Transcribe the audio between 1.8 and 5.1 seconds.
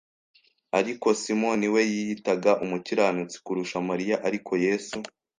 yiyitaga umukiranutsi kurusha Mariya, ariko ¬Yesu